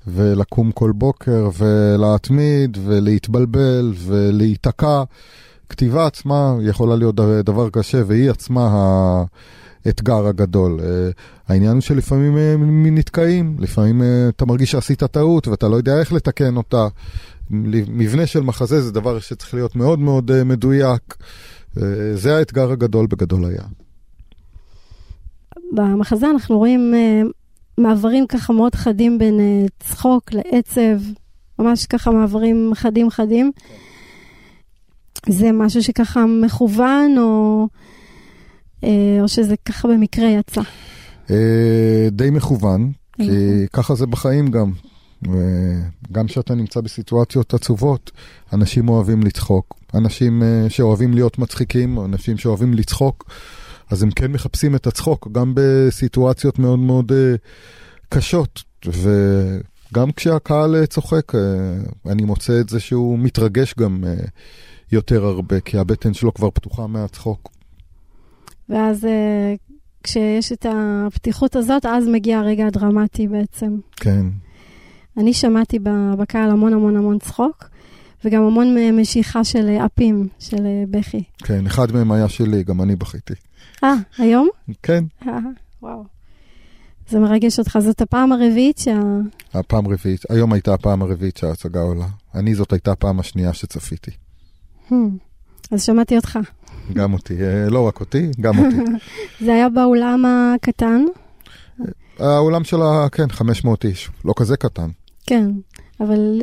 ולקום 0.07 0.71
כל 0.71 0.91
בוקר, 0.91 1.49
ולהתמיד, 1.57 2.77
ולהתבלבל, 2.85 3.93
ולהיתקע. 3.97 5.03
כתיבה 5.69 6.05
עצמה 6.05 6.55
יכולה 6.61 6.95
להיות 6.95 7.15
דבר 7.45 7.69
קשה, 7.69 8.01
והיא 8.07 8.29
עצמה 8.29 8.69
ה... 8.71 9.23
האתגר 9.85 10.27
הגדול. 10.27 10.79
אה, 10.79 11.09
העניין 11.47 11.71
הוא 11.71 11.81
שלפעמים 11.81 12.37
הם 12.37 12.85
אה, 12.85 12.91
נתקעים, 12.91 13.55
לפעמים 13.59 14.01
אה, 14.01 14.29
אתה 14.29 14.45
מרגיש 14.45 14.71
שעשית 14.71 15.03
טעות 15.03 15.47
ואתה 15.47 15.67
לא 15.67 15.75
יודע 15.75 15.99
איך 15.99 16.13
לתקן 16.13 16.57
אותה. 16.57 16.87
מבנה 17.49 18.25
של 18.25 18.41
מחזה 18.41 18.81
זה 18.81 18.91
דבר 18.91 19.19
שצריך 19.19 19.53
להיות 19.53 19.75
מאוד 19.75 19.99
מאוד 19.99 20.43
מדויק. 20.43 21.15
זה 22.13 22.37
האתגר 22.37 22.71
הגדול 22.71 23.07
בגדול 23.07 23.45
היה. 23.45 23.63
במחזה 25.71 26.29
אנחנו 26.29 26.57
רואים 26.57 26.93
מעברים 27.77 28.27
ככה 28.27 28.53
מאוד 28.53 28.75
חדים 28.75 29.17
בין 29.17 29.39
צחוק 29.79 30.23
לעצב, 30.33 31.03
ממש 31.59 31.85
ככה 31.85 32.11
מעברים 32.11 32.71
חדים 32.75 33.09
חדים. 33.09 33.51
זה 35.29 35.51
משהו 35.51 35.83
שככה 35.83 36.25
מכוון 36.25 37.17
או... 37.17 37.67
אה, 38.83 39.17
או 39.21 39.27
שזה 39.27 39.55
ככה 39.65 39.87
במקרה 39.87 40.29
יצא? 40.29 40.61
אה, 41.29 42.07
די 42.11 42.29
מכוון, 42.29 42.91
כי 43.17 43.67
ככה 43.73 43.95
זה 43.95 44.05
בחיים 44.05 44.47
גם. 44.47 44.71
גם 46.11 46.27
כשאתה 46.27 46.55
נמצא 46.55 46.81
בסיטואציות 46.81 47.53
עצובות, 47.53 48.11
אנשים 48.53 48.89
אוהבים 48.89 49.23
לצחוק. 49.23 49.79
אנשים 49.93 50.43
אה, 50.43 50.69
שאוהבים 50.69 51.13
להיות 51.13 51.39
מצחיקים, 51.39 51.99
אנשים 51.99 52.37
שאוהבים 52.37 52.73
לצחוק, 52.73 53.29
אז 53.89 54.03
הם 54.03 54.11
כן 54.11 54.31
מחפשים 54.31 54.75
את 54.75 54.87
הצחוק, 54.87 55.27
גם 55.31 55.53
בסיטואציות 55.55 56.59
מאוד 56.59 56.79
מאוד 56.79 57.11
קשות. 58.09 58.63
וגם 58.85 60.11
כשהקהל 60.11 60.85
צוחק, 60.85 61.31
אני 62.05 62.23
מוצא 62.23 62.59
את 62.59 62.69
זה 62.69 62.79
שהוא 62.79 63.19
מתרגש 63.19 63.73
גם 63.79 64.03
יותר 64.91 65.25
הרבה, 65.25 65.59
כי 65.59 65.77
הבטן 65.77 66.13
שלו 66.13 66.33
כבר 66.33 66.49
פתוחה 66.49 66.87
מהצחוק. 66.87 67.49
ואז 68.71 69.05
אה, 69.05 69.55
כשיש 70.03 70.51
את 70.51 70.65
הפתיחות 70.69 71.55
הזאת, 71.55 71.85
אז 71.85 72.07
מגיע 72.07 72.39
הרגע 72.39 72.67
הדרמטי 72.67 73.27
בעצם. 73.27 73.77
כן. 73.95 74.25
אני 75.17 75.33
שמעתי 75.33 75.79
בקהל 76.17 76.51
המון 76.51 76.73
המון 76.73 76.95
המון 76.97 77.19
צחוק, 77.19 77.69
וגם 78.25 78.43
המון 78.43 78.75
משיכה 78.93 79.43
של 79.43 79.77
אפים, 79.85 80.27
של 80.39 80.65
אה, 80.65 80.83
בכי. 80.89 81.23
כן, 81.37 81.65
אחד 81.65 81.91
מהם 81.91 82.11
היה 82.11 82.29
שלי, 82.29 82.63
גם 82.63 82.81
אני 82.81 82.95
בכיתי. 82.95 83.33
אה, 83.83 83.93
היום? 84.17 84.49
כן. 84.83 85.03
אה, 85.27 85.37
וואו. 85.81 86.03
זה 87.09 87.19
מרגש 87.19 87.59
אותך, 87.59 87.79
זאת 87.81 88.01
הפעם 88.01 88.31
הרביעית 88.31 88.77
שה... 88.77 89.01
הפעם 89.53 89.85
הרביעית, 89.85 90.21
היום 90.29 90.53
הייתה 90.53 90.73
הפעם 90.73 91.01
הרביעית 91.01 91.37
שההצגה 91.37 91.79
עולה. 91.81 92.07
אני, 92.35 92.55
זאת 92.55 92.73
הייתה 92.73 92.91
הפעם 92.91 93.19
השנייה 93.19 93.53
שצפיתי. 93.53 94.11
Hmm, 94.89 94.93
אז 95.71 95.83
שמעתי 95.83 96.15
אותך. 96.15 96.39
גם 96.93 97.13
אותי, 97.13 97.43
אה, 97.43 97.69
לא 97.69 97.87
רק 97.87 97.99
אותי, 97.99 98.31
גם 98.41 98.59
אותי. 98.59 98.75
זה 99.45 99.53
היה 99.53 99.69
באולם 99.69 100.25
הקטן? 100.25 101.05
האולם 102.19 102.63
שלה, 102.63 103.07
כן, 103.11 103.29
500 103.29 103.85
איש, 103.85 104.09
לא 104.25 104.33
כזה 104.37 104.57
קטן. 104.57 104.89
כן, 105.25 105.51
אבל 105.99 106.41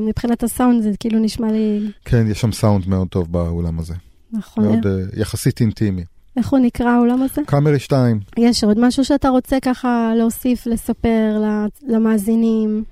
מבחינת 0.00 0.42
הסאונד 0.42 0.82
זה 0.82 0.90
כאילו 1.00 1.18
נשמע 1.18 1.52
לי... 1.52 1.90
כן, 2.04 2.26
יש 2.30 2.40
שם 2.40 2.52
סאונד 2.52 2.88
מאוד 2.88 3.08
טוב 3.08 3.32
באולם 3.32 3.78
הזה. 3.78 3.94
נכון. 4.32 4.64
מאוד 4.64 4.86
uh, 4.86 5.20
יחסית 5.20 5.60
אינטימי. 5.60 6.04
איך 6.36 6.48
הוא 6.48 6.58
נקרא 6.58 6.90
האולם 6.90 7.22
הזה? 7.22 7.42
קאמרי 7.46 7.78
2. 7.78 8.20
יש 8.38 8.64
עוד 8.64 8.78
משהו 8.80 9.04
שאתה 9.04 9.28
רוצה 9.28 9.60
ככה 9.62 10.12
להוסיף, 10.16 10.66
לספר 10.66 11.42
למאזינים 11.88 12.84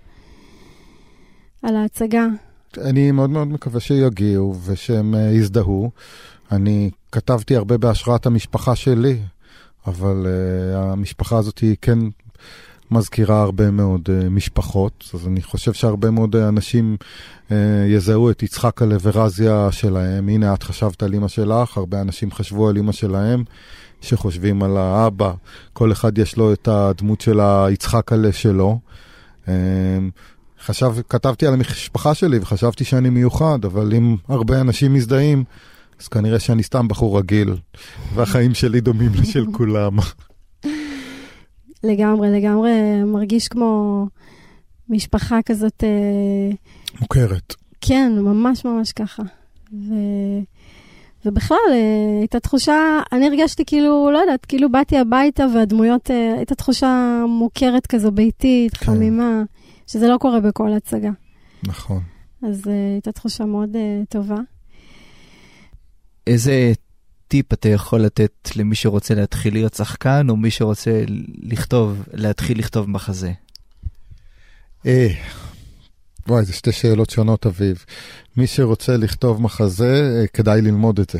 על 1.62 1.76
ההצגה? 1.76 2.26
אני 2.78 3.10
מאוד 3.10 3.30
מאוד 3.30 3.48
מקווה 3.48 3.80
שיגיעו 3.80 4.54
ושהם 4.64 5.14
uh, 5.14 5.36
יזדהו. 5.36 5.90
אני 6.52 6.90
כתבתי 7.12 7.56
הרבה 7.56 7.78
בהשראת 7.78 8.26
המשפחה 8.26 8.76
שלי, 8.76 9.18
אבל 9.86 10.26
uh, 10.26 10.76
המשפחה 10.76 11.38
הזאת 11.38 11.58
היא 11.58 11.76
כן 11.82 11.98
מזכירה 12.90 13.42
הרבה 13.42 13.70
מאוד 13.70 14.08
uh, 14.08 14.28
משפחות, 14.28 15.10
אז 15.14 15.26
אני 15.26 15.42
חושב 15.42 15.72
שהרבה 15.72 16.10
מאוד 16.10 16.36
אנשים 16.36 16.96
uh, 17.48 17.52
יזהו 17.88 18.30
את 18.30 18.42
יצחק 18.42 18.82
הלברזיה 18.82 19.68
שלהם. 19.70 20.28
הנה, 20.28 20.54
את 20.54 20.62
חשבת 20.62 21.02
על 21.02 21.12
אימא 21.12 21.28
שלך, 21.28 21.76
הרבה 21.76 22.00
אנשים 22.00 22.32
חשבו 22.32 22.68
על 22.68 22.76
אימא 22.76 22.92
שלהם. 22.92 23.44
שחושבים 24.00 24.62
על 24.62 24.76
האבא, 24.76 25.32
כל 25.72 25.92
אחד 25.92 26.18
יש 26.18 26.36
לו 26.36 26.52
את 26.52 26.68
הדמות 26.68 27.20
של 27.20 27.40
היצחק 27.40 28.12
הלה 28.12 28.32
שלו. 28.32 28.80
חשב, 30.64 30.92
כתבתי 31.08 31.46
על 31.46 31.54
המשפחה 31.54 32.14
שלי 32.14 32.38
וחשבתי 32.38 32.84
שאני 32.84 33.10
מיוחד, 33.10 33.64
אבל 33.64 33.94
אם 33.94 34.16
הרבה 34.28 34.60
אנשים 34.60 34.94
מזדהים, 34.94 35.44
אז 36.00 36.08
כנראה 36.08 36.38
שאני 36.38 36.62
סתם 36.62 36.88
בחור 36.88 37.18
רגיל, 37.18 37.56
והחיים 38.14 38.54
שלי 38.54 38.80
דומים 38.80 39.10
לשל 39.14 39.44
כולם. 39.56 39.96
לגמרי, 41.84 42.30
לגמרי 42.30 42.70
מרגיש 43.04 43.48
כמו 43.48 44.06
משפחה 44.88 45.38
כזאת... 45.46 45.84
אה, 45.84 46.50
מוכרת. 47.00 47.54
כן, 47.80 48.12
ממש 48.18 48.64
ממש 48.64 48.92
ככה. 48.92 49.22
ו... 49.72 49.94
ובכלל, 51.24 51.56
אה, 51.72 52.18
הייתה 52.20 52.40
תחושה, 52.40 53.00
אני 53.12 53.26
הרגשתי 53.26 53.64
כאילו, 53.64 54.10
לא 54.12 54.18
יודעת, 54.18 54.46
כאילו 54.46 54.72
באתי 54.72 54.98
הביתה 54.98 55.46
והדמויות, 55.54 56.10
אה, 56.10 56.34
הייתה 56.36 56.54
תחושה 56.54 57.22
מוכרת 57.28 57.86
כזו, 57.86 58.10
ביתית, 58.10 58.76
כן. 58.76 58.86
חמימה, 58.86 59.42
שזה 59.86 60.08
לא 60.08 60.16
קורה 60.16 60.40
בכל 60.40 60.72
הצגה. 60.72 61.10
נכון. 61.62 62.00
אז 62.42 62.66
הייתה 62.66 63.12
תחושה 63.12 63.44
מאוד 63.44 63.76
טובה. 64.08 64.36
איזה 66.28 66.72
טיפ 67.28 67.52
אתה 67.52 67.68
יכול 67.68 68.00
לתת 68.00 68.50
למי 68.56 68.74
שרוצה 68.74 69.14
להתחיל 69.14 69.54
להיות 69.54 69.74
שחקן, 69.74 70.26
או 70.30 70.36
מי 70.36 70.50
שרוצה 70.50 71.04
לכתוב, 71.42 72.02
להתחיל 72.12 72.58
לכתוב 72.58 72.90
מחזה? 72.90 73.32
אה, 74.86 75.08
וואי, 76.28 76.44
זה 76.44 76.52
שתי 76.52 76.72
שאלות 76.72 77.10
שונות, 77.10 77.46
אביב. 77.46 77.84
מי 78.36 78.46
שרוצה 78.46 78.96
לכתוב 78.96 79.42
מחזה, 79.42 80.18
אה, 80.20 80.26
כדאי 80.26 80.62
ללמוד 80.62 81.00
את 81.00 81.10
זה. 81.10 81.18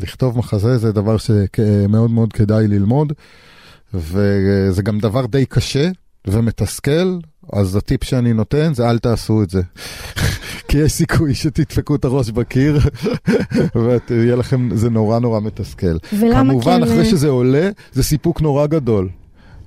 לכתוב 0.00 0.38
מחזה 0.38 0.78
זה 0.78 0.92
דבר 0.92 1.16
שמאוד 1.18 2.10
מאוד 2.10 2.32
כדאי 2.32 2.68
ללמוד, 2.68 3.12
וזה 3.94 4.82
גם 4.82 4.98
דבר 4.98 5.26
די 5.26 5.46
קשה 5.46 5.90
ומתסכל, 6.26 7.18
אז 7.52 7.76
הטיפ 7.76 8.04
שאני 8.04 8.32
נותן 8.32 8.74
זה 8.74 8.90
אל 8.90 8.98
תעשו 8.98 9.42
את 9.42 9.50
זה. 9.50 9.62
כי 10.68 10.78
יש 10.78 10.92
סיכוי 10.92 11.34
שתדפקו 11.34 11.94
את 11.94 12.04
הראש 12.04 12.30
בקיר, 12.30 12.78
ויהיה 14.10 14.36
לכם, 14.36 14.76
זה 14.76 14.90
נורא 14.90 15.18
נורא 15.18 15.40
מתסכל. 15.40 15.96
ולמה 16.18 16.40
כמובן, 16.40 16.76
כן... 16.76 16.82
אחרי 16.82 17.04
שזה 17.04 17.28
עולה, 17.28 17.70
זה 17.92 18.02
סיפוק 18.02 18.40
נורא 18.40 18.66
גדול. 18.66 19.08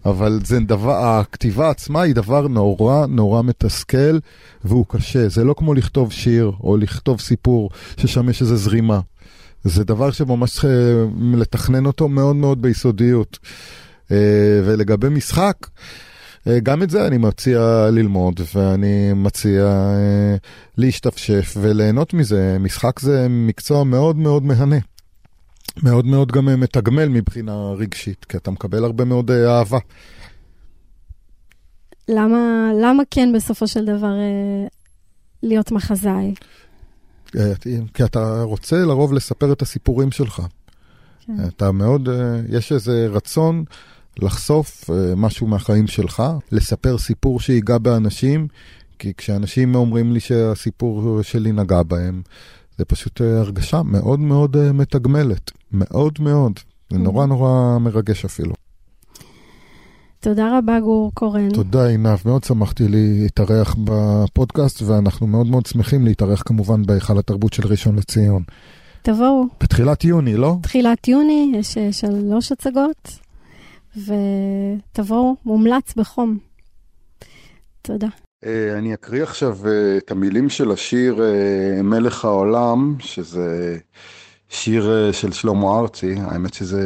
אבל 0.05 0.39
זה 0.43 0.59
דבר, 0.59 1.05
הכתיבה 1.05 1.69
עצמה 1.69 2.01
היא 2.01 2.15
דבר 2.15 2.47
נורא 2.47 3.05
נורא 3.05 3.41
מתסכל 3.41 4.19
והוא 4.63 4.85
קשה. 4.87 5.29
זה 5.29 5.43
לא 5.43 5.55
כמו 5.57 5.73
לכתוב 5.73 6.11
שיר 6.11 6.51
או 6.63 6.77
לכתוב 6.77 7.21
סיפור 7.21 7.69
ששם 7.97 8.29
יש 8.29 8.41
איזו 8.41 8.55
זרימה. 8.55 8.99
זה 9.63 9.83
דבר 9.83 10.11
שממש 10.11 10.51
צריך 10.51 10.65
אה, 10.65 11.05
לתכנן 11.33 11.85
אותו 11.85 12.07
מאוד 12.07 12.35
מאוד 12.35 12.61
ביסודיות. 12.61 13.39
אה, 14.11 14.61
ולגבי 14.65 15.09
משחק, 15.09 15.67
גם 16.63 16.83
את 16.83 16.89
זה 16.89 17.07
אני 17.07 17.17
מציע 17.17 17.89
ללמוד, 17.91 18.39
ואני 18.55 19.13
מציע 19.13 19.91
להשתפשף 20.77 21.53
וליהנות 21.61 22.13
מזה. 22.13 22.57
משחק 22.59 22.99
זה 22.99 23.27
מקצוע 23.29 23.83
מאוד 23.83 24.15
מאוד 24.15 24.43
מהנה. 24.43 24.77
מאוד 25.83 26.05
מאוד 26.05 26.31
גם 26.31 26.49
אה, 26.49 26.55
מתגמל 26.55 27.07
מבחינה 27.07 27.71
רגשית, 27.71 28.25
כי 28.25 28.37
אתה 28.37 28.51
מקבל 28.51 28.83
הרבה 28.83 29.05
מאוד 29.05 29.31
אה, 29.31 29.57
אהבה. 29.57 29.77
למה, 32.09 32.71
למה 32.81 33.03
כן 33.11 33.29
בסופו 33.35 33.67
של 33.67 33.85
דבר 33.85 34.13
אה, 34.19 34.67
להיות 35.43 35.71
מחזאי? 35.71 36.33
כי 37.93 38.03
אתה 38.05 38.41
רוצה 38.41 38.75
לרוב 38.75 39.13
לספר 39.13 39.51
את 39.51 39.61
הסיפורים 39.61 40.11
שלך. 40.11 40.41
כן. 41.25 41.33
אתה 41.47 41.71
מאוד, 41.71 42.09
יש 42.49 42.71
איזה 42.71 43.07
רצון 43.11 43.63
לחשוף 44.19 44.89
משהו 45.15 45.47
מהחיים 45.47 45.87
שלך, 45.87 46.23
לספר 46.51 46.97
סיפור 46.97 47.39
שיגע 47.39 47.77
באנשים, 47.77 48.47
כי 48.99 49.13
כשאנשים 49.17 49.75
אומרים 49.75 50.13
לי 50.13 50.19
שהסיפור 50.19 51.21
שלי 51.21 51.51
נגע 51.51 51.83
בהם, 51.83 52.21
זה 52.77 52.85
פשוט 52.85 53.21
הרגשה 53.21 53.83
מאוד 53.83 54.19
מאוד 54.19 54.71
מתגמלת. 54.71 55.51
מאוד 55.71 56.13
מאוד. 56.19 56.59
זה 56.89 56.97
נורא 56.97 57.23
mm. 57.23 57.27
נורא 57.27 57.77
מרגש 57.79 58.25
אפילו. 58.25 58.53
תודה 60.19 60.57
רבה, 60.57 60.79
גור 60.79 61.11
קורן. 61.13 61.49
תודה, 61.49 61.87
עינב. 61.87 62.17
מאוד 62.25 62.43
שמחתי 62.43 62.87
להתארח 62.87 63.75
בפודקאסט, 63.83 64.81
ואנחנו 64.81 65.27
מאוד 65.27 65.47
מאוד 65.47 65.65
שמחים 65.65 66.05
להתארח 66.05 66.43
כמובן 66.45 66.85
בהיכל 66.85 67.19
התרבות 67.19 67.53
של 67.53 67.67
ראשון 67.67 67.95
לציון. 67.95 68.43
תבואו. 69.01 69.43
בתחילת 69.61 70.03
יוני, 70.03 70.37
לא? 70.37 70.55
תחילת 70.61 71.07
יוני, 71.07 71.51
יש 71.55 71.77
אה, 71.77 71.91
שלוש 71.91 72.51
הצגות, 72.51 73.19
ותבואו, 73.97 75.35
מומלץ 75.45 75.93
בחום. 75.95 76.37
תודה. 77.81 78.07
אה, 78.45 78.77
אני 78.77 78.93
אקריא 78.93 79.23
עכשיו 79.23 79.57
אה, 79.67 79.97
את 79.97 80.11
המילים 80.11 80.49
של 80.49 80.71
השיר 80.71 81.21
מלך 81.83 82.25
העולם, 82.25 82.95
שזה... 82.99 83.77
שיר 84.49 84.91
אה, 84.91 85.13
של 85.13 85.31
שלמה 85.31 85.79
ארצי, 85.79 86.15
האמת 86.19 86.53
שזה 86.53 86.81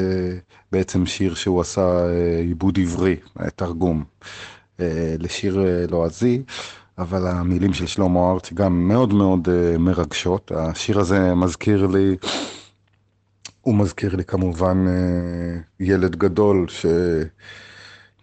בעצם 0.71 1.05
שיר 1.05 1.33
שהוא 1.33 1.61
עשה 1.61 1.81
אה, 1.81 2.39
עיבוד 2.39 2.79
עברי, 2.79 3.15
אה, 3.41 3.49
תרגום 3.49 4.03
לשיר 5.19 5.65
לועזי, 5.89 6.41
אבל 6.97 7.27
המילים 7.27 7.73
של 7.73 7.87
שלמה 7.87 8.31
ארצי 8.31 8.55
גם 8.55 8.87
מאוד 8.87 9.13
מאוד 9.13 9.47
מרגשות. 9.79 10.51
השיר 10.55 10.99
הזה 10.99 11.35
מזכיר 11.35 11.87
לי, 11.87 12.15
הוא 13.61 13.75
מזכיר 13.75 14.15
לי 14.15 14.23
כמובן 14.23 14.85
ילד 15.79 16.15
גדול 16.15 16.65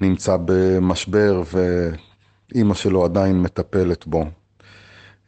שנמצא 0.01 0.37
במשבר 0.45 1.43
ואימא 2.53 2.75
שלו 2.75 3.05
עדיין 3.05 3.43
מטפלת 3.43 4.07
בו. 4.07 4.25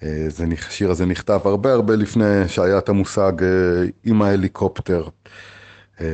אה, 0.02 0.26
זה, 0.28 0.44
השיר 0.66 0.90
הזה 0.90 1.06
נכתב 1.06 1.40
הרבה 1.44 1.72
הרבה 1.72 1.96
לפני 1.96 2.48
שהיה 2.48 2.78
את 2.78 2.88
המושג 2.88 3.32
אה, 3.42 3.48
עם 4.04 4.22
ההליקופטר, 4.22 5.08
אה, 6.00 6.06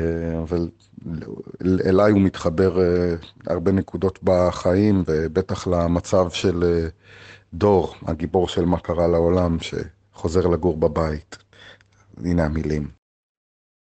אבל 0.43 0.69
אליי 1.63 2.13
הוא 2.13 2.21
מתחבר 2.21 2.79
הרבה 3.47 3.73
נקודות 3.73 4.19
בחיים, 4.23 5.03
ובטח 5.07 5.67
למצב 5.67 6.31
של 6.31 6.89
דור, 7.55 7.95
הגיבור 8.07 8.49
של 8.49 8.65
מה 8.65 8.81
קרה 8.81 9.07
לעולם, 9.07 9.57
שחוזר 9.61 10.47
לגור 10.47 10.77
בבית. 10.77 11.37
הנה 12.25 12.45
המילים. 12.45 12.96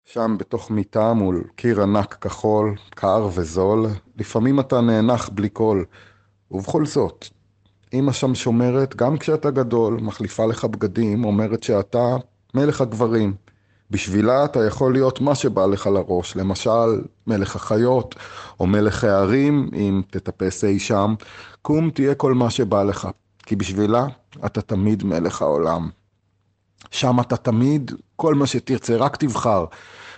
שם 0.09 0.35
בתוך 0.39 0.71
מיטה 0.71 1.13
מול 1.13 1.43
קיר 1.55 1.81
ענק 1.81 2.17
כחול, 2.21 2.75
קר 2.89 3.29
וזול, 3.33 3.85
לפעמים 4.17 4.59
אתה 4.59 4.81
נאנח 4.81 5.29
בלי 5.29 5.49
קול, 5.49 5.85
ובכל 6.51 6.85
זאת, 6.85 7.27
אמא 7.93 8.11
שם 8.11 8.35
שומרת, 8.35 8.95
גם 8.95 9.17
כשאתה 9.17 9.51
גדול, 9.51 9.93
מחליפה 10.01 10.45
לך 10.45 10.65
בגדים, 10.65 11.25
אומרת 11.25 11.63
שאתה 11.63 12.15
מלך 12.53 12.81
הגברים. 12.81 13.35
בשבילה 13.91 14.45
אתה 14.45 14.65
יכול 14.65 14.93
להיות 14.93 15.21
מה 15.21 15.35
שבא 15.35 15.65
לך 15.65 15.87
לראש, 15.87 16.35
למשל 16.35 17.01
מלך 17.27 17.55
החיות 17.55 18.15
או 18.59 18.67
מלך 18.67 19.03
הערים, 19.03 19.69
אם 19.73 20.01
תטפס 20.09 20.63
אי 20.63 20.79
שם, 20.79 21.15
קום 21.61 21.89
תהיה 21.89 22.15
כל 22.15 22.33
מה 22.33 22.49
שבא 22.49 22.83
לך, 22.83 23.07
כי 23.45 23.55
בשבילה 23.55 24.05
אתה 24.45 24.61
תמיד 24.61 25.03
מלך 25.03 25.41
העולם. 25.41 25.89
שם 26.91 27.19
אתה 27.19 27.37
תמיד, 27.37 27.91
כל 28.15 28.35
מה 28.35 28.47
שתרצה, 28.47 28.95
רק 28.95 29.15
תבחר. 29.15 29.65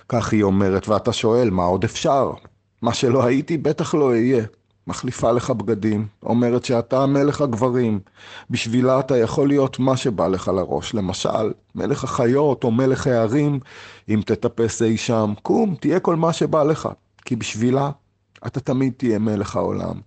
כך 0.10 0.34
היא 0.34 0.44
אומרת, 0.44 0.88
ואתה 0.88 1.14
שואל, 1.14 1.50
מה 1.50 1.64
עוד 1.64 1.84
אפשר? 1.84 2.32
מה 2.82 2.94
שלא 2.94 3.26
הייתי, 3.26 3.58
בטח 3.58 3.94
לא 3.94 4.10
אהיה. 4.10 4.44
מחליפה 4.88 5.32
לך 5.32 5.50
בגדים, 5.50 6.08
אומרת 6.24 6.66
שאתה 6.66 7.06
מלך 7.06 7.42
הגברים. 7.42 8.00
בשבילה 8.50 9.00
אתה 9.00 9.18
יכול 9.18 9.48
להיות 9.48 9.80
מה 9.80 9.98
שבא 9.98 10.28
לך 10.28 10.48
לראש. 10.48 10.94
למשל, 10.94 11.52
מלך 11.76 12.04
החיות 12.04 12.64
או 12.64 12.72
מלך 12.72 13.08
הערים, 13.08 13.60
אם 14.10 14.22
תטפס 14.26 14.82
אי 14.82 14.98
שם, 14.98 15.34
קום, 15.44 15.76
תהיה 15.76 16.00
כל 16.00 16.16
מה 16.16 16.34
שבא 16.34 16.64
לך. 16.64 16.90
כי 17.26 17.36
בשבילה 17.36 17.92
אתה 18.48 18.60
תמיד 18.60 18.94
תהיה 18.98 19.20
מלך 19.20 19.56
העולם. 19.56 20.00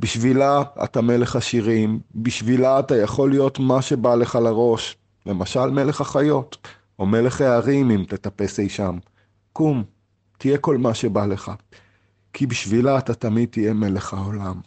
בשבילה 0.00 0.62
אתה 0.84 1.00
מלך 1.00 1.36
השירים, 1.36 2.00
בשבילה 2.14 2.78
אתה 2.78 2.96
יכול 2.96 3.30
להיות 3.30 3.58
מה 3.58 3.82
שבא 3.82 4.14
לך 4.14 4.34
לראש. 4.34 4.96
למשל, 5.26 5.70
מלך 5.70 6.00
החיות, 6.00 6.68
או 6.98 7.06
מלך 7.06 7.40
הערים 7.40 7.90
אם 7.90 8.04
תטפס 8.08 8.60
אי 8.60 8.68
שם. 8.68 8.98
קום, 9.52 9.84
תהיה 10.38 10.58
כל 10.58 10.76
מה 10.76 10.94
שבא 10.94 11.26
לך. 11.26 11.52
כי 12.32 12.46
בשבילה 12.46 12.98
אתה 12.98 13.14
תמיד 13.14 13.48
תהיה 13.48 13.72
מלך 13.72 14.14
העולם. 14.14 14.60